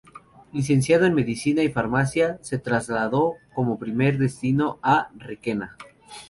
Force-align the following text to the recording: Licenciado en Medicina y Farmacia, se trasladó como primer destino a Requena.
Licenciado 0.51 1.05
en 1.05 1.13
Medicina 1.13 1.61
y 1.61 1.69
Farmacia, 1.69 2.39
se 2.41 2.57
trasladó 2.57 3.35
como 3.53 3.77
primer 3.77 4.17
destino 4.17 4.79
a 4.81 5.11
Requena. 5.13 5.77